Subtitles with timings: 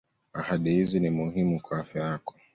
[0.39, 2.35] ahadi hizi ni muhimu kwa afya yako